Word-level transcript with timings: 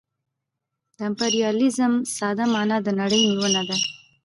د 0.95 0.97
امپریالیزم 1.09 1.93
ساده 2.15 2.45
مانا 2.53 2.77
د 2.83 2.87
نړۍ 3.01 3.21
نیونه 3.31 3.61
ده 3.69 3.77